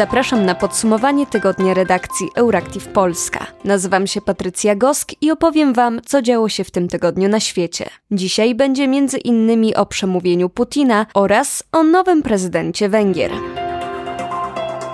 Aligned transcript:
Zapraszam 0.00 0.46
na 0.46 0.54
podsumowanie 0.54 1.26
tygodnia 1.26 1.74
redakcji 1.74 2.28
Euractiv 2.34 2.88
Polska. 2.88 3.46
Nazywam 3.64 4.06
się 4.06 4.20
Patrycja 4.20 4.76
Gosk 4.76 5.12
i 5.20 5.30
opowiem 5.30 5.72
Wam, 5.74 6.00
co 6.06 6.22
działo 6.22 6.48
się 6.48 6.64
w 6.64 6.70
tym 6.70 6.88
tygodniu 6.88 7.28
na 7.28 7.40
świecie. 7.40 7.90
Dzisiaj 8.10 8.54
będzie 8.54 8.88
między 8.88 9.18
innymi 9.18 9.74
o 9.74 9.86
przemówieniu 9.86 10.48
Putina 10.48 11.06
oraz 11.14 11.62
o 11.72 11.82
nowym 11.82 12.22
prezydencie 12.22 12.88
Węgier. 12.88 13.30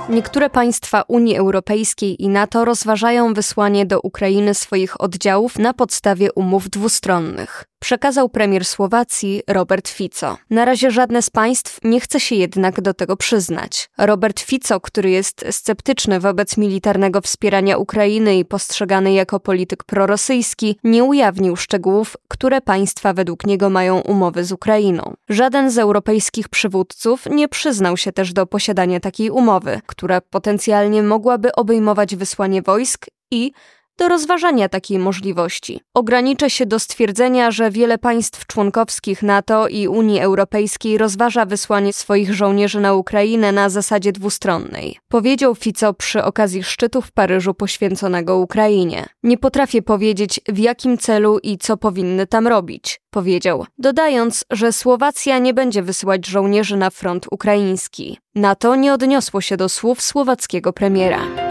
Niektóre 0.09 0.51
państwa 0.51 1.03
Unii 1.09 1.37
Europejskiej 1.37 2.23
i 2.23 2.29
NATO 2.29 2.65
rozważają 2.65 3.35
wysłanie 3.35 3.87
do 3.87 4.01
Ukrainy 4.01 4.55
swoich 4.55 5.01
oddziałów 5.01 5.59
na 5.59 5.75
podstawie 5.75 6.33
umów 6.33 6.71
dwustronnych 6.71 7.65
przekazał 7.79 8.29
premier 8.29 8.65
Słowacji 8.65 9.43
Robert 9.49 9.89
Fico. 9.89 10.37
Na 10.51 10.65
razie 10.65 10.91
żadne 10.91 11.23
z 11.23 11.31
państw 11.31 11.79
nie 11.85 12.01
chce 12.01 12.21
się 12.21 12.35
jednak 12.35 12.81
do 12.81 12.95
tego 12.95 13.17
przyznać. 13.17 13.91
Robert 13.99 14.41
Fico, 14.41 14.81
który 14.81 15.11
jest 15.11 15.45
sceptyczny 15.51 16.21
wobec 16.21 16.57
militarnego 16.57 17.21
wspierania 17.21 17.77
Ukrainy 17.77 18.39
i 18.39 18.45
postrzegany 18.45 19.13
jako 19.13 19.41
polityk 19.41 19.85
prorosyjski, 19.85 20.79
nie 20.85 21.05
ujawnił 21.05 21.57
szczegółów, 21.57 22.17
które 22.29 22.61
państwa 22.61 23.13
według 23.13 23.47
niego 23.47 23.71
mają 23.71 24.01
umowy 24.01 24.45
z 24.45 24.53
Ukrainą. 24.53 25.15
Żaden 25.29 25.71
z 25.71 25.79
europejskich 25.79 26.49
przywódców 26.49 27.27
nie 27.31 27.49
przyznał 27.49 27.97
się 27.97 28.13
też 28.13 28.33
do 28.33 28.47
posiadania 28.47 29.01
takiej 29.01 29.31
umowy, 29.31 29.81
która 29.87 30.21
potencjalnie 30.21 31.03
mogłaby 31.03 31.53
obejmować 31.53 32.17
wysłanie 32.17 32.63
wojsk 32.63 33.07
i 33.31 33.53
do 33.99 34.09
rozważania 34.09 34.69
takiej 34.69 34.99
możliwości. 34.99 35.81
Ograniczę 35.95 36.51
się 36.51 36.67
do 36.67 36.79
stwierdzenia, 36.79 37.51
że 37.51 37.71
wiele 37.71 37.99
państw 37.99 38.47
członkowskich 38.47 39.23
NATO 39.23 39.69
i 39.69 39.89
Unii 39.89 40.21
Europejskiej 40.21 40.99
rozważa 40.99 41.47
wysłanie 41.47 41.93
swoich 41.93 42.35
żołnierzy 42.35 42.81
na 42.81 42.95
Ukrainę 42.95 43.53
na 43.53 43.69
zasadzie 43.69 44.13
dwustronnej. 44.13 44.99
Powiedział 45.09 45.55
Fico 45.55 45.95
przy 45.95 46.25
okazji 46.25 46.63
szczytu 46.63 47.03
w 47.03 47.13
Paryżu 47.13 47.55
poświęconego 47.55 48.37
Ukrainie. 48.37 49.07
Nie 49.23 49.39
potrafię 49.39 49.83
powiedzieć 49.83 50.41
w 50.49 50.59
jakim 50.59 50.99
celu 50.99 51.39
i 51.39 51.59
co 51.59 51.77
powinny 51.77 52.27
tam 52.27 52.47
robić, 52.47 53.01
powiedział, 53.11 53.67
dodając, 53.79 54.45
że 54.51 54.73
Słowacja 54.73 55.39
nie 55.39 55.55
będzie 55.55 55.83
wysyłać 55.83 56.27
żołnierzy 56.27 56.77
na 56.77 56.91
front 56.91 57.27
ukraiński. 57.31 58.19
NATO 58.35 58.77
nie 58.77 58.93
odniosło 58.93 59.41
się 59.41 59.57
do 59.57 59.69
słów 59.69 60.03
słowackiego 60.03 60.73
premiera. 60.73 61.46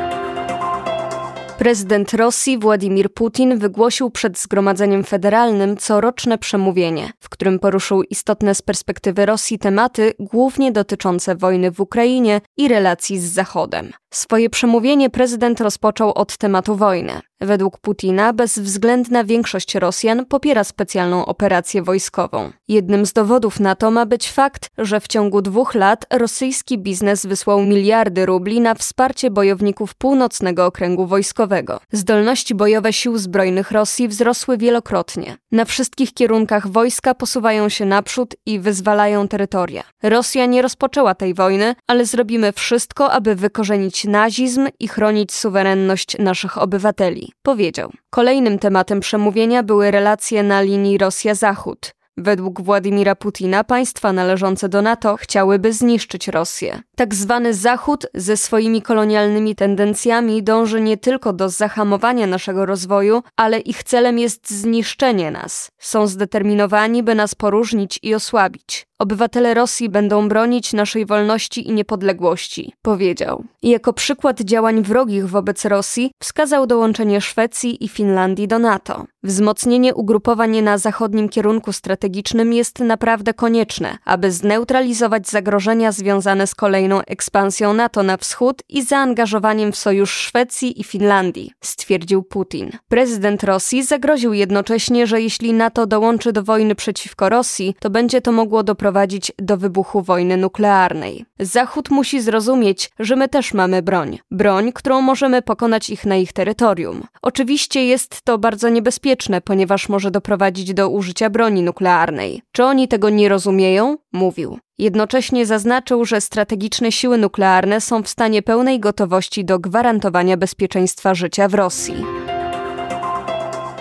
Prezydent 1.57 2.13
Rosji 2.13 2.57
Władimir 2.57 3.13
Putin 3.13 3.57
wygłosił 3.57 4.09
przed 4.09 4.39
Zgromadzeniem 4.39 5.03
Federalnym 5.03 5.77
coroczne 5.77 6.37
przemówienie, 6.37 7.11
w 7.19 7.29
którym 7.29 7.59
poruszył 7.59 8.03
istotne 8.03 8.55
z 8.55 8.61
perspektywy 8.61 9.25
Rosji 9.25 9.59
tematy, 9.59 10.13
głównie 10.19 10.71
dotyczące 10.71 11.35
wojny 11.35 11.71
w 11.71 11.79
Ukrainie 11.79 12.41
i 12.57 12.67
relacji 12.67 13.19
z 13.19 13.33
Zachodem. 13.33 13.91
Swoje 14.13 14.49
przemówienie 14.49 15.09
prezydent 15.09 15.61
rozpoczął 15.61 16.13
od 16.13 16.37
tematu 16.37 16.75
wojny. 16.75 17.21
Według 17.45 17.77
Putina 17.77 18.33
bezwzględna 18.33 19.23
większość 19.23 19.75
Rosjan 19.75 20.25
popiera 20.25 20.63
specjalną 20.63 21.25
operację 21.25 21.81
wojskową. 21.81 22.51
Jednym 22.67 23.05
z 23.05 23.13
dowodów 23.13 23.59
na 23.59 23.75
to 23.75 23.91
ma 23.91 24.05
być 24.05 24.31
fakt, 24.31 24.69
że 24.77 24.99
w 24.99 25.07
ciągu 25.07 25.41
dwóch 25.41 25.75
lat 25.75 26.05
rosyjski 26.13 26.77
biznes 26.77 27.25
wysłał 27.25 27.61
miliardy 27.61 28.25
rubli 28.25 28.61
na 28.61 28.75
wsparcie 28.75 29.31
bojowników 29.31 29.95
północnego 29.95 30.65
okręgu 30.65 31.05
wojskowego. 31.05 31.79
Zdolności 31.91 32.55
bojowe 32.55 32.93
sił 32.93 33.17
zbrojnych 33.17 33.71
Rosji 33.71 34.07
wzrosły 34.07 34.57
wielokrotnie. 34.57 35.37
Na 35.51 35.65
wszystkich 35.65 36.13
kierunkach 36.13 36.67
wojska 36.67 37.15
posuwają 37.15 37.69
się 37.69 37.85
naprzód 37.85 38.35
i 38.45 38.59
wyzwalają 38.59 39.27
terytoria. 39.27 39.83
Rosja 40.03 40.45
nie 40.45 40.61
rozpoczęła 40.61 41.15
tej 41.15 41.33
wojny, 41.33 41.75
ale 41.87 42.05
zrobimy 42.05 42.51
wszystko, 42.51 43.11
aby 43.11 43.35
wykorzenić 43.35 44.05
nazizm 44.05 44.67
i 44.79 44.87
chronić 44.87 45.33
suwerenność 45.33 46.17
naszych 46.19 46.57
obywateli, 46.57 47.34
powiedział. 47.41 47.91
Kolejnym 48.09 48.59
tematem 48.59 48.99
przemówienia 48.99 49.63
były 49.63 49.91
relacje 49.91 50.43
na 50.43 50.61
linii 50.61 50.97
Rosja-Zachód. 50.97 51.95
Według 52.17 52.61
Władimira 52.61 53.15
Putina 53.15 53.63
państwa 53.63 54.13
należące 54.13 54.69
do 54.69 54.81
NATO 54.81 55.17
chciałyby 55.17 55.73
zniszczyć 55.73 56.27
Rosję. 56.27 56.81
Tak 56.95 57.15
zwany 57.15 57.53
Zachód 57.53 58.07
ze 58.13 58.37
swoimi 58.37 58.81
kolonialnymi 58.81 59.55
tendencjami 59.55 60.43
dąży 60.43 60.81
nie 60.81 60.97
tylko 60.97 61.33
do 61.33 61.49
zahamowania 61.49 62.27
naszego 62.27 62.65
rozwoju, 62.65 63.23
ale 63.35 63.59
ich 63.59 63.83
celem 63.83 64.19
jest 64.19 64.49
zniszczenie 64.49 65.31
nas. 65.31 65.71
Są 65.79 66.07
zdeterminowani, 66.07 67.03
by 67.03 67.15
nas 67.15 67.35
poróżnić 67.35 67.99
i 68.03 68.15
osłabić. 68.15 68.87
Obywatele 68.99 69.53
Rosji 69.53 69.89
będą 69.89 70.29
bronić 70.29 70.73
naszej 70.73 71.05
wolności 71.05 71.67
i 71.67 71.71
niepodległości, 71.71 72.73
powiedział. 72.81 73.43
I 73.61 73.69
jako 73.69 73.93
przykład 73.93 74.41
działań 74.41 74.81
wrogich 74.81 75.29
wobec 75.29 75.65
Rosji 75.65 76.11
wskazał 76.23 76.67
dołączenie 76.67 77.21
Szwecji 77.21 77.85
i 77.85 77.87
Finlandii 77.89 78.47
do 78.47 78.59
NATO. 78.59 79.05
Wzmocnienie 79.23 79.95
ugrupowań 79.95 80.61
na 80.61 80.77
zachodnim 80.77 81.29
kierunku 81.29 81.73
strategicznym 81.73 82.53
jest 82.53 82.79
naprawdę 82.79 83.33
konieczne, 83.33 83.97
aby 84.05 84.31
zneutralizować 84.31 85.29
zagrożenia 85.29 85.91
związane 85.91 86.47
z 86.47 86.55
kolejną 86.55 87.01
ekspansją 87.01 87.73
NATO 87.73 88.03
na 88.03 88.17
wschód 88.17 88.61
i 88.69 88.83
zaangażowaniem 88.83 89.71
w 89.71 89.77
sojusz 89.77 90.11
Szwecji 90.11 90.81
i 90.81 90.83
Finlandii, 90.83 91.51
stwierdził 91.61 92.23
Putin. 92.23 92.71
Prezydent 92.87 93.43
Rosji 93.43 93.83
zagroził 93.83 94.33
jednocześnie, 94.33 95.07
że 95.07 95.21
jeśli 95.21 95.53
NATO 95.53 95.87
dołączy 95.87 96.31
do 96.33 96.43
wojny 96.43 96.75
przeciwko 96.75 97.29
Rosji, 97.29 97.75
to 97.79 97.89
będzie 97.89 98.21
to 98.21 98.31
mogło 98.31 98.63
doprowadzić 98.63 98.84
doprowadzić 98.85 99.31
do 99.39 99.57
wybuchu 99.57 100.01
wojny 100.01 100.37
nuklearnej. 100.37 101.25
Zachód 101.39 101.89
musi 101.89 102.21
zrozumieć, 102.21 102.89
że 102.99 103.15
my 103.15 103.29
też 103.29 103.53
mamy 103.53 103.81
broń. 103.81 104.19
Broń, 104.31 104.71
którą 104.73 105.01
możemy 105.01 105.41
pokonać 105.41 105.89
ich 105.89 106.05
na 106.05 106.15
ich 106.15 106.33
terytorium. 106.33 107.03
Oczywiście 107.21 107.85
jest 107.85 108.21
to 108.21 108.37
bardzo 108.37 108.69
niebezpieczne, 108.69 109.41
ponieważ 109.41 109.89
może 109.89 110.11
doprowadzić 110.11 110.73
do 110.73 110.89
użycia 110.89 111.29
broni 111.29 111.63
nuklearnej. 111.63 112.41
Czy 112.51 112.63
oni 112.63 112.87
tego 112.87 113.09
nie 113.09 113.29
rozumieją? 113.29 113.97
Mówił. 114.13 114.59
Jednocześnie 114.77 115.45
zaznaczył, 115.45 116.05
że 116.05 116.21
strategiczne 116.21 116.91
siły 116.91 117.17
nuklearne 117.17 117.81
są 117.81 118.03
w 118.03 118.09
stanie 118.09 118.41
pełnej 118.41 118.79
gotowości 118.79 119.45
do 119.45 119.59
gwarantowania 119.59 120.37
bezpieczeństwa 120.37 121.13
życia 121.15 121.47
w 121.47 121.53
Rosji. 121.53 121.95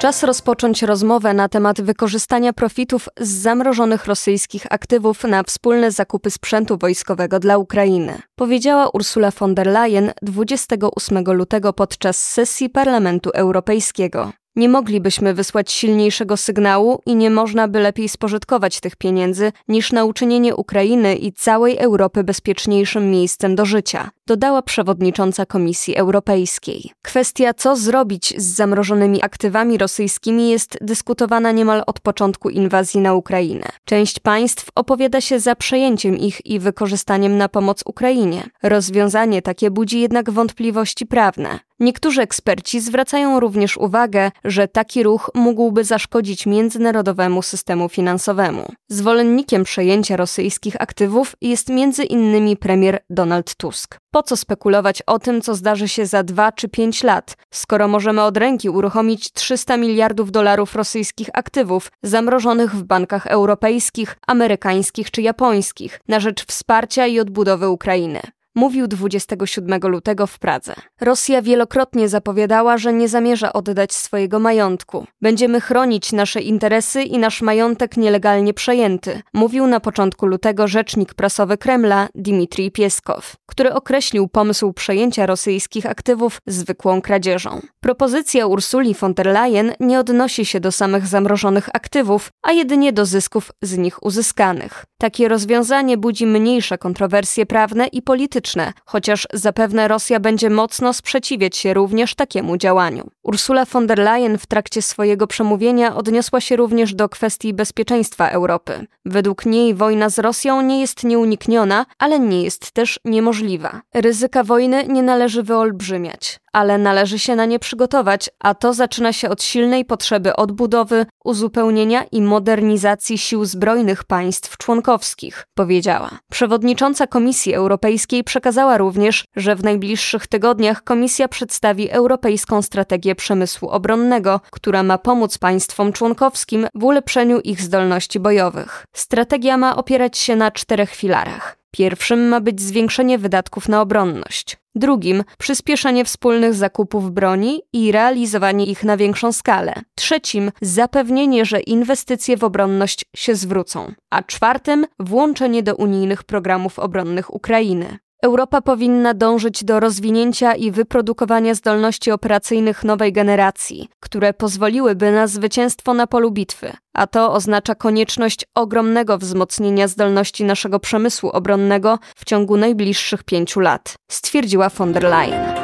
Czas 0.05 0.23
rozpocząć 0.23 0.83
rozmowę 0.83 1.35
na 1.35 1.49
temat 1.49 1.81
wykorzystania 1.81 2.53
profitów 2.53 3.09
z 3.21 3.29
zamrożonych 3.29 4.07
rosyjskich 4.07 4.67
aktywów 4.71 5.25
na 5.25 5.43
wspólne 5.43 5.91
zakupy 5.91 6.31
sprzętu 6.31 6.79
wojskowego 6.79 7.39
dla 7.39 7.59
Ukrainy, 7.59 8.23
powiedziała 8.37 8.89
Ursula 8.89 9.31
von 9.31 9.55
der 9.55 9.67
Leyen 9.67 10.13
28 10.23 11.25
lutego 11.25 11.73
podczas 11.73 12.29
sesji 12.29 12.71
Parlamentu 12.71 13.31
Europejskiego. 13.31 14.33
Nie 14.57 14.69
moglibyśmy 14.69 15.35
wysłać 15.35 15.73
silniejszego 15.73 16.37
sygnału 16.37 17.01
i 17.07 17.17
nie 17.17 17.31
można 17.31 17.69
by 17.69 17.81
lepiej 17.81 18.09
spożytkować 18.09 18.81
tych 18.81 18.97
pieniędzy 18.97 19.53
niż 19.69 19.93
na 19.93 20.05
uczynienie 20.05 20.57
Ukrainy 20.57 21.17
i 21.17 21.33
całej 21.33 21.79
Europy 21.79 22.25
bezpieczniejszym 22.25 23.11
miejscem 23.11 23.55
do 23.55 23.65
życia, 23.65 24.11
dodała 24.27 24.63
przewodnicząca 24.63 25.47
Komisji 25.47 25.97
Europejskiej. 25.97 26.91
Kwestia, 27.03 27.55
co 27.55 27.77
zrobić 27.77 28.35
z 28.37 28.45
zamrożonymi 28.45 29.23
aktywami 29.23 29.79
rosyjskimi, 29.79 30.51
jest 30.51 30.79
dyskutowana 30.81 31.53
niemal 31.53 31.83
od 31.87 32.01
początku 32.01 32.51
inwazji 32.51 33.01
na 33.01 33.15
Ukrainę. 33.15 33.67
Część 33.85 34.21
państw 34.21 34.67
opowiada 34.75 35.21
się 35.21 35.41
za 35.41 35.57
przejęciem 35.57 36.19
ich 36.19 36.47
i 36.47 36.59
wykorzystaniem 36.59 37.37
na 37.39 37.49
pomoc 37.49 37.83
Ukrainie. 37.87 38.43
Rozwiązanie 38.63 39.43
takie 39.43 39.71
budzi 39.71 40.01
jednak 40.01 40.31
wątpliwości 40.31 41.07
prawne. 41.07 41.59
Niektórzy 41.81 42.23
eksperci 42.23 42.81
zwracają 42.81 43.41
również 43.41 43.77
uwagę, 43.77 44.31
że 44.45 44.69
taki 44.69 45.03
ruch 45.03 45.31
mógłby 45.35 45.85
zaszkodzić 45.85 46.47
międzynarodowemu 46.47 47.43
systemu 47.43 47.89
finansowemu. 47.89 48.67
Zwolennikiem 48.89 49.65
przejęcia 49.65 50.17
rosyjskich 50.17 50.83
aktywów 50.83 51.37
jest 51.41 51.69
między 51.69 52.05
innymi 52.05 52.57
premier 52.57 52.99
Donald 53.11 53.55
Tusk. 53.55 53.99
Po 54.11 54.23
co 54.23 54.37
spekulować 54.37 55.03
o 55.03 55.19
tym, 55.19 55.41
co 55.41 55.55
zdarzy 55.55 55.89
się 55.89 56.07
za 56.07 56.23
dwa 56.23 56.53
czy 56.53 56.69
pięć 56.69 57.03
lat, 57.03 57.37
skoro 57.51 57.89
możemy 57.89 58.23
od 58.23 58.37
ręki 58.37 58.69
uruchomić 58.69 59.33
300 59.33 59.77
miliardów 59.77 60.31
dolarów 60.31 60.75
rosyjskich 60.75 61.29
aktywów 61.33 61.93
zamrożonych 62.03 62.75
w 62.75 62.83
bankach 62.83 63.27
europejskich, 63.27 64.17
amerykańskich 64.27 65.11
czy 65.11 65.23
japońskich 65.23 66.01
na 66.09 66.21
rzecz 66.21 66.47
wsparcia 66.47 67.07
i 67.07 67.21
odbudowy 67.21 67.69
Ukrainy? 67.69 68.21
Mówił 68.55 68.87
27 68.89 69.81
lutego 69.83 70.27
w 70.27 70.39
Pradze. 70.39 70.75
Rosja 71.01 71.43
wielokrotnie 71.43 72.09
zapowiadała, 72.09 72.79
że 72.79 72.93
nie 72.93 73.09
zamierza 73.09 73.53
oddać 73.53 73.93
swojego 73.93 74.39
majątku. 74.39 75.07
Będziemy 75.23 75.61
chronić 75.61 76.13
nasze 76.13 76.41
interesy 76.41 77.03
i 77.03 77.19
nasz 77.19 77.43
majątek 77.43 77.97
nielegalnie 77.97 78.55
przejęty, 78.55 79.23
mówił 79.35 79.67
na 79.67 79.81
początku 79.81 80.27
lutego 80.27 80.69
rzecznik 80.69 81.15
prasowy 81.15 81.59
Kremla 81.59 82.09
Dmitrij 82.15 82.71
Pieskow, 82.71 83.37
który 83.47 83.73
określił 83.73 84.29
pomysł 84.29 84.73
przejęcia 84.73 85.27
rosyjskich 85.27 85.87
aktywów 85.87 86.39
zwykłą 86.47 87.03
kradzieżą. 87.03 87.61
Propozycja 87.81 88.47
Ursuli 88.47 88.95
von 88.95 89.15
der 89.15 89.27
Leyen 89.27 89.73
nie 89.81 89.99
odnosi 90.01 90.45
się 90.45 90.61
do 90.61 90.73
samych 90.73 91.07
zamrożonych 91.07 91.69
aktywów, 91.73 92.31
a 92.43 92.53
jedynie 92.53 92.93
do 92.93 93.07
zysków 93.07 93.53
z 93.63 93.77
nich 93.77 94.03
uzyskanych. 94.03 94.85
Takie 94.99 95.29
rozwiązanie 95.29 95.97
budzi 95.97 96.27
mniejsze 96.27 96.79
kontrowersje 96.79 97.47
prawne 97.47 97.87
i 97.87 98.03
polityczne 98.03 98.44
dyplomatyczne, 98.45 98.73
chociaż 98.85 99.29
zapewne 99.33 99.89
Rosja 99.89 100.21
będzie 100.21 100.51
mocno 100.51 100.93
sprzeciwiać 100.93 101.57
się 101.57 101.75
również 101.75 102.15
takiemu 102.15 102.57
działaniu. 102.57 103.11
Ursula 103.23 103.65
von 103.65 103.87
der 103.87 103.99
Leyen 103.99 104.39
w 104.39 104.47
trakcie 104.47 104.83
swojego 104.83 105.27
przemówienia 105.27 105.97
odniosła 105.97 106.41
się 106.41 106.57
również 106.57 106.95
do 106.95 107.09
kwestii 107.09 107.55
bezpieczeństwa 107.55 108.29
Europy. 108.29 108.87
Według 109.05 109.47
niej 109.47 109.75
wojna 109.75 110.09
z 110.09 110.19
Rosją 110.19 110.63
nie 110.63 110.81
jest 110.81 111.05
nieunikniona, 111.05 111.87
ale 111.99 112.21
nie 112.21 112.43
jest 112.43 112.71
też 112.71 113.01
niemożliwa. 113.05 113.81
Ryzyka 113.95 114.45
wojny 114.45 114.85
nie 114.89 115.03
należy 115.03 115.43
wyolbrzymiać 115.43 116.44
ale 116.55 116.79
należy 116.79 117.19
się 117.19 117.37
na 117.37 117.45
nie 117.45 117.59
przygotować, 117.59 118.31
a 118.41 118.55
to 118.55 118.75
zaczyna 118.75 119.13
się 119.13 119.29
od 119.31 119.43
silnej 119.43 119.85
potrzeby 119.85 120.37
odbudowy, 120.37 121.07
uzupełnienia 121.25 122.05
i 122.13 122.23
modernizacji 122.23 123.19
sił 123.19 123.45
zbrojnych 123.45 124.05
państw 124.05 124.57
członkowskich, 124.57 125.47
powiedziała. 125.55 126.11
Przewodnicząca 126.31 127.07
Komisji 127.07 127.55
Europejskiej 127.55 128.25
przekazała 128.25 128.79
również, 128.79 129.25
że 129.37 129.57
w 129.57 129.65
najbliższych 129.65 130.27
tygodniach 130.27 130.85
Komisja 130.85 131.29
przedstawi 131.29 131.91
Europejską 131.91 132.63
Strategię 132.63 133.15
Przemysłu 133.15 133.69
Obronnego, 133.69 134.41
która 134.51 134.83
ma 134.83 134.99
pomóc 134.99 135.39
państwom 135.39 135.93
członkowskim 135.93 136.67
w 136.75 136.85
ulepszeniu 136.85 137.41
ich 137.41 137.61
zdolności 137.61 138.21
bojowych. 138.21 138.85
Strategia 138.97 139.57
ma 139.57 139.77
opierać 139.77 140.19
się 140.19 140.37
na 140.37 140.51
czterech 140.51 140.91
filarach. 140.95 141.57
Pierwszym 141.71 142.29
ma 142.29 142.41
być 142.41 142.61
zwiększenie 142.61 143.19
wydatków 143.19 143.69
na 143.69 143.81
obronność. 143.81 144.64
Drugim 144.77 145.25
przyspieszenie 145.39 146.05
wspólnych 146.05 146.55
zakupów 146.55 147.11
broni 147.11 147.61
i 147.73 147.93
realizowanie 147.93 148.67
ich 148.67 148.85
na 148.85 148.97
większą 148.97 149.33
skalę. 149.33 149.75
Trzecim 149.95 150.53
zapewnienie, 150.61 151.45
że 151.45 151.61
inwestycje 151.61 152.37
w 152.37 152.45
obronność 152.45 153.05
się 153.17 153.35
zwrócą. 153.35 153.93
A 154.11 154.23
czwartym 154.23 154.87
włączenie 154.99 155.63
do 155.63 155.75
unijnych 155.77 156.25
programów 156.25 156.79
obronnych 156.79 157.35
Ukrainy. 157.35 157.99
Europa 158.25 158.61
powinna 158.61 159.15
dążyć 159.15 159.65
do 159.65 159.81
rozwinięcia 159.81 160.55
i 160.55 160.71
wyprodukowania 160.71 161.55
zdolności 161.55 162.11
operacyjnych 162.11 162.85
nowej 162.85 163.13
generacji, 163.13 163.89
które 164.01 164.33
pozwoliłyby 164.35 165.13
na 165.13 165.27
zwycięstwo 165.27 165.95
na 165.95 166.07
polu 166.07 166.31
bitwy, 166.31 166.73
a 166.95 167.07
to 167.07 167.33
oznacza 167.33 167.75
konieczność 167.75 168.45
ogromnego 168.55 169.19
wzmocnienia 169.19 169.89
zdolności 169.89 170.45
naszego 170.45 170.81
przemysłu 170.81 171.31
obronnego 171.31 171.99
w 172.17 172.25
ciągu 172.25 172.57
najbliższych 172.57 173.25
pięciu 173.25 173.61
lat, 173.61 173.95
stwierdziła 174.11 174.69
von 174.69 174.93
der 174.93 175.03
Leyen. 175.03 175.64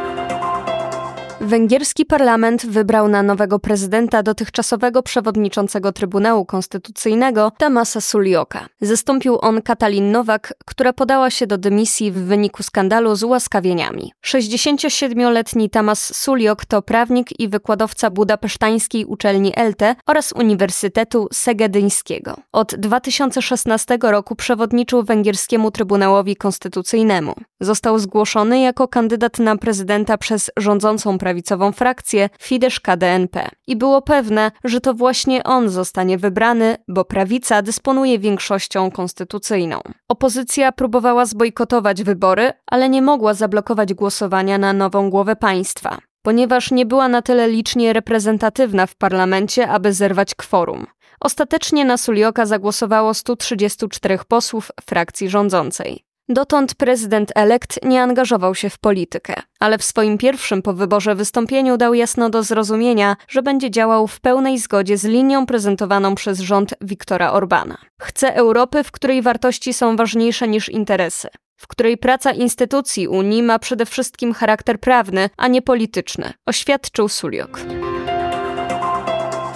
Węgierski 1.50 2.06
parlament 2.06 2.66
wybrał 2.66 3.08
na 3.08 3.22
nowego 3.22 3.58
prezydenta 3.58 4.22
dotychczasowego 4.22 5.02
przewodniczącego 5.02 5.92
Trybunału 5.92 6.44
Konstytucyjnego 6.44 7.52
Tamasa 7.58 8.00
Sulioka. 8.00 8.66
Zastąpił 8.80 9.38
on 9.40 9.62
Katalin 9.62 10.12
Nowak, 10.12 10.54
która 10.64 10.92
podała 10.92 11.30
się 11.30 11.46
do 11.46 11.58
dymisji 11.58 12.12
w 12.12 12.14
wyniku 12.14 12.62
skandalu 12.62 13.16
z 13.16 13.22
ułaskawieniami. 13.22 14.12
67-letni 14.26 15.70
Tamas 15.70 16.16
Suliok 16.16 16.64
to 16.64 16.82
prawnik 16.82 17.40
i 17.40 17.48
wykładowca 17.48 18.10
budapesztańskiej 18.10 19.04
uczelni 19.04 19.52
ELTE 19.56 19.94
oraz 20.06 20.32
Uniwersytetu 20.32 21.28
Segedyńskiego. 21.32 22.36
Od 22.52 22.74
2016 22.74 23.98
roku 24.02 24.36
przewodniczył 24.36 25.02
węgierskiemu 25.02 25.70
Trybunałowi 25.70 26.36
Konstytucyjnemu. 26.36 27.34
Został 27.60 27.98
zgłoszony 27.98 28.60
jako 28.60 28.88
kandydat 28.88 29.38
na 29.38 29.56
prezydenta 29.56 30.18
przez 30.18 30.50
rządzącą 30.56 31.18
prawicową 31.40 31.72
frakcję 31.72 32.28
Fidesz-KDNP. 32.40 33.48
I 33.66 33.76
było 33.76 34.02
pewne, 34.02 34.50
że 34.64 34.80
to 34.80 34.94
właśnie 34.94 35.44
on 35.44 35.68
zostanie 35.68 36.18
wybrany, 36.18 36.76
bo 36.88 37.04
prawica 37.04 37.62
dysponuje 37.62 38.18
większością 38.18 38.90
konstytucyjną. 38.90 39.80
Opozycja 40.08 40.72
próbowała 40.72 41.26
zbojkotować 41.26 42.02
wybory, 42.02 42.52
ale 42.66 42.88
nie 42.88 43.02
mogła 43.02 43.34
zablokować 43.34 43.94
głosowania 43.94 44.58
na 44.58 44.72
nową 44.72 45.10
głowę 45.10 45.36
państwa 45.36 45.98
ponieważ 46.22 46.70
nie 46.70 46.86
była 46.86 47.08
na 47.08 47.22
tyle 47.22 47.48
licznie 47.48 47.92
reprezentatywna 47.92 48.86
w 48.86 48.94
parlamencie, 48.94 49.68
aby 49.68 49.92
zerwać 49.92 50.34
kworum. 50.34 50.86
Ostatecznie 51.20 51.84
na 51.84 51.96
Sulioka 51.96 52.46
zagłosowało 52.46 53.14
134 53.14 54.18
posłów 54.28 54.70
frakcji 54.84 55.28
rządzącej. 55.28 56.04
Dotąd 56.32 56.74
prezydent 56.74 57.32
elekt 57.34 57.84
nie 57.84 58.02
angażował 58.02 58.54
się 58.54 58.70
w 58.70 58.78
politykę, 58.78 59.34
ale 59.60 59.78
w 59.78 59.84
swoim 59.84 60.18
pierwszym 60.18 60.62
po 60.62 60.72
wyborze 60.72 61.14
wystąpieniu 61.14 61.76
dał 61.76 61.94
jasno 61.94 62.30
do 62.30 62.42
zrozumienia, 62.42 63.16
że 63.28 63.42
będzie 63.42 63.70
działał 63.70 64.06
w 64.06 64.20
pełnej 64.20 64.58
zgodzie 64.58 64.96
z 64.96 65.04
linią 65.04 65.46
prezentowaną 65.46 66.14
przez 66.14 66.40
rząd 66.40 66.74
Viktora 66.80 67.32
Orbana. 67.32 67.78
Chce 68.00 68.34
Europy, 68.34 68.84
w 68.84 68.92
której 68.92 69.22
wartości 69.22 69.72
są 69.72 69.96
ważniejsze 69.96 70.48
niż 70.48 70.68
interesy, 70.68 71.28
w 71.56 71.66
której 71.66 71.98
praca 71.98 72.32
instytucji 72.32 73.08
Unii 73.08 73.42
ma 73.42 73.58
przede 73.58 73.86
wszystkim 73.86 74.34
charakter 74.34 74.80
prawny, 74.80 75.30
a 75.36 75.48
nie 75.48 75.62
polityczny, 75.62 76.32
oświadczył 76.46 77.08
Suliok. 77.08 77.60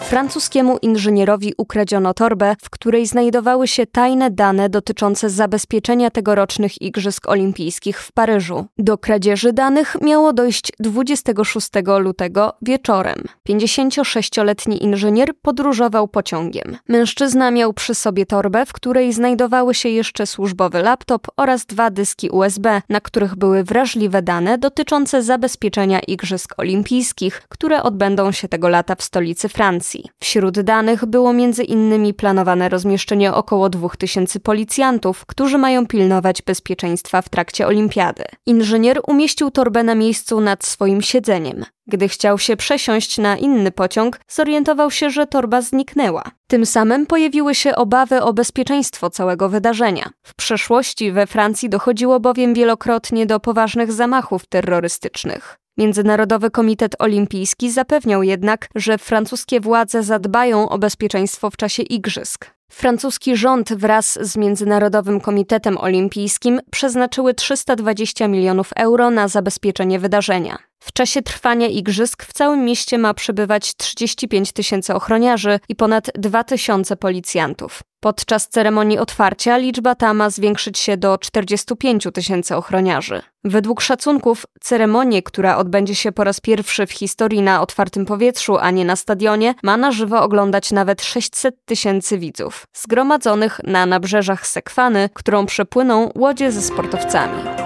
Francuskiemu 0.04 0.78
inżynierowi 0.82 1.54
ukradziono 1.58 2.14
torbę, 2.14 2.56
w 2.62 2.70
której 2.70 3.06
znajdowały 3.06 3.68
się 3.68 3.86
tajne 3.86 4.30
dane 4.30 4.68
dotyczące 4.68 5.30
zabezpieczenia 5.30 6.10
tegorocznych 6.10 6.82
Igrzysk 6.82 7.28
Olimpijskich 7.28 8.00
w 8.00 8.12
Paryżu. 8.12 8.66
Do 8.78 8.98
kradzieży 8.98 9.52
danych 9.52 9.96
miało 10.02 10.32
dojść 10.32 10.72
26 10.80 11.68
lutego 11.98 12.52
wieczorem. 12.62 13.22
56-letni 13.48 14.84
inżynier 14.84 15.28
podróżował 15.42 16.08
pociągiem. 16.08 16.76
Mężczyzna 16.88 17.50
miał 17.50 17.72
przy 17.72 17.94
sobie 17.94 18.26
torbę, 18.26 18.66
w 18.66 18.72
której 18.72 19.12
znajdowały 19.12 19.74
się 19.74 19.88
jeszcze 19.88 20.26
służbowy 20.26 20.82
laptop 20.82 21.26
oraz 21.36 21.66
dwa 21.66 21.90
dyski 21.90 22.30
USB, 22.30 22.82
na 22.88 23.00
których 23.00 23.36
były 23.36 23.64
wrażliwe 23.64 24.22
dane 24.22 24.58
dotyczące 24.58 25.22
zabezpieczenia 25.22 26.00
Igrzysk 26.00 26.54
Olimpijskich, 26.58 27.42
które 27.48 27.82
odbędą 27.82 28.32
się 28.32 28.48
tego 28.48 28.68
lata 28.68 28.94
w 28.94 29.02
stolicy 29.02 29.48
Francji. 29.48 29.93
Wśród 30.22 30.60
danych 30.60 31.04
było 31.04 31.32
innymi 31.64 32.14
planowane 32.14 32.68
rozmieszczenie 32.68 33.34
około 33.34 33.68
2000 33.68 34.40
policjantów, 34.40 35.26
którzy 35.26 35.58
mają 35.58 35.86
pilnować 35.86 36.42
bezpieczeństwa 36.42 37.22
w 37.22 37.28
trakcie 37.28 37.66
olimpiady. 37.66 38.24
Inżynier 38.46 39.00
umieścił 39.06 39.50
torbę 39.50 39.82
na 39.82 39.94
miejscu 39.94 40.40
nad 40.40 40.64
swoim 40.64 41.02
siedzeniem. 41.02 41.64
Gdy 41.86 42.08
chciał 42.08 42.38
się 42.38 42.56
przesiąść 42.56 43.18
na 43.18 43.36
inny 43.36 43.70
pociąg, 43.70 44.20
zorientował 44.28 44.90
się, 44.90 45.10
że 45.10 45.26
torba 45.26 45.62
zniknęła. 45.62 46.22
Tym 46.46 46.66
samym 46.66 47.06
pojawiły 47.06 47.54
się 47.54 47.76
obawy 47.76 48.22
o 48.22 48.32
bezpieczeństwo 48.32 49.10
całego 49.10 49.48
wydarzenia. 49.48 50.10
W 50.22 50.34
przeszłości 50.34 51.12
we 51.12 51.26
Francji 51.26 51.68
dochodziło 51.68 52.20
bowiem 52.20 52.54
wielokrotnie 52.54 53.26
do 53.26 53.40
poważnych 53.40 53.92
zamachów 53.92 54.46
terrorystycznych. 54.46 55.63
Międzynarodowy 55.78 56.50
Komitet 56.50 56.96
Olimpijski 56.98 57.70
zapewniał 57.70 58.22
jednak, 58.22 58.68
że 58.74 58.98
francuskie 58.98 59.60
władze 59.60 60.02
zadbają 60.02 60.68
o 60.68 60.78
bezpieczeństwo 60.78 61.50
w 61.50 61.56
czasie 61.56 61.82
igrzysk. 61.82 62.50
Francuski 62.72 63.36
rząd 63.36 63.72
wraz 63.72 64.18
z 64.22 64.36
Międzynarodowym 64.36 65.20
Komitetem 65.20 65.78
Olimpijskim 65.78 66.60
przeznaczyły 66.70 67.34
320 67.34 68.28
milionów 68.28 68.70
euro 68.76 69.10
na 69.10 69.28
zabezpieczenie 69.28 69.98
wydarzenia. 69.98 70.58
W 70.84 70.92
czasie 70.92 71.22
trwania 71.22 71.66
igrzysk 71.66 72.24
w 72.24 72.32
całym 72.32 72.64
mieście 72.64 72.98
ma 72.98 73.14
przebywać 73.14 73.74
35 73.74 74.52
tysięcy 74.52 74.94
ochroniarzy 74.94 75.60
i 75.68 75.76
ponad 75.76 76.10
2 76.14 76.44
tysiące 76.44 76.96
policjantów. 76.96 77.82
Podczas 78.00 78.48
ceremonii 78.48 78.98
otwarcia 78.98 79.56
liczba 79.56 79.94
ta 79.94 80.14
ma 80.14 80.30
zwiększyć 80.30 80.78
się 80.78 80.96
do 80.96 81.18
45 81.18 82.08
tysięcy 82.14 82.56
ochroniarzy. 82.56 83.22
Według 83.44 83.80
szacunków 83.80 84.46
ceremonię, 84.60 85.22
która 85.22 85.56
odbędzie 85.56 85.94
się 85.94 86.12
po 86.12 86.24
raz 86.24 86.40
pierwszy 86.40 86.86
w 86.86 86.92
historii 86.92 87.42
na 87.42 87.62
otwartym 87.62 88.06
powietrzu, 88.06 88.58
a 88.58 88.70
nie 88.70 88.84
na 88.84 88.96
stadionie, 88.96 89.54
ma 89.62 89.76
na 89.76 89.92
żywo 89.92 90.22
oglądać 90.22 90.72
nawet 90.72 91.02
600 91.02 91.64
tysięcy 91.64 92.18
widzów, 92.18 92.66
zgromadzonych 92.74 93.60
na 93.64 93.86
nabrzeżach 93.86 94.46
Sekwany, 94.46 95.08
którą 95.14 95.46
przepłyną 95.46 96.10
łodzie 96.14 96.52
ze 96.52 96.62
sportowcami. 96.62 97.63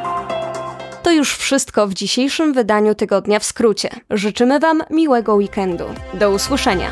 To 1.09 1.13
już 1.13 1.37
wszystko 1.37 1.87
w 1.87 1.95
dzisiejszym 1.95 2.53
wydaniu 2.53 2.95
Tygodnia 2.95 3.39
w 3.39 3.45
Skrócie. 3.45 3.91
Życzymy 4.11 4.61
Wam 4.61 4.83
miłego 4.91 5.35
weekendu. 5.35 5.85
Do 6.15 6.31
usłyszenia. 6.31 6.91